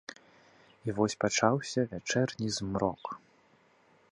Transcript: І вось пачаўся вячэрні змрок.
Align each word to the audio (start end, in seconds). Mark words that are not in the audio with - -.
І 0.87 0.95
вось 0.99 1.15
пачаўся 1.23 1.79
вячэрні 1.91 2.47
змрок. 2.57 3.03